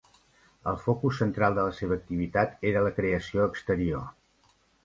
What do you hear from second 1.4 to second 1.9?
de la